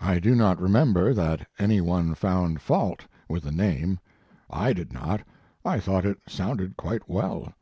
[0.00, 4.00] I do not remember that any one found fault with the name.
[4.50, 5.20] I did not;
[5.64, 7.52] I thought it sounded quite well.